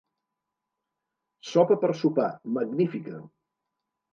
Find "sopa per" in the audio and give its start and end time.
1.49-1.91